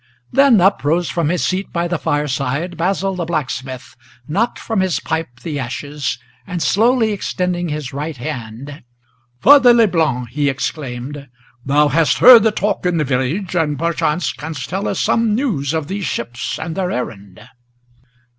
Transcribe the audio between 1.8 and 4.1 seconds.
the fireside Basil the blacksmith,